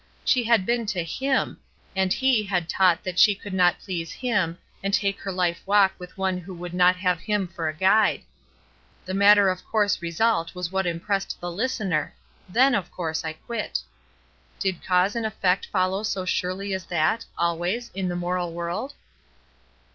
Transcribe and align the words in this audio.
She 0.25 0.43
had 0.45 0.65
been 0.65 0.87
to 0.87 1.03
"Him," 1.03 1.59
and 1.95 2.11
He 2.11 2.41
had 2.41 2.67
taught 2.67 3.03
that 3.03 3.19
she 3.19 3.35
could 3.35 3.53
not 3.53 3.79
please 3.79 4.11
Him, 4.11 4.57
and 4.83 4.95
take 4.95 5.19
her 5.19 5.31
Ufe 5.31 5.59
walk 5.67 5.93
with 5.99 6.17
one 6.17 6.39
who 6.39 6.55
would 6.55 6.73
not 6.73 6.95
have 6.95 7.19
Him 7.19 7.47
for 7.47 7.67
a 7.69 7.73
guide. 7.77 8.23
The 9.05 9.13
matter 9.13 9.49
of 9.51 9.63
course 9.63 10.01
result 10.01 10.55
was 10.55 10.71
what 10.71 10.87
im 10.87 10.99
pressed 10.99 11.39
the 11.39 11.51
listener, 11.51 12.15
"Then, 12.49 12.73
of 12.73 12.89
course, 12.89 13.23
I 13.23 13.33
quit." 13.33 13.77
Did 14.57 14.83
cause 14.83 15.15
and 15.15 15.23
effect 15.23 15.67
follow 15.67 16.01
so 16.01 16.25
surely 16.25 16.73
as 16.73 16.85
that, 16.85 17.25
always, 17.37 17.91
in 17.93 18.07
the 18.07 18.15
moral 18.15 18.51
world? 18.53 18.95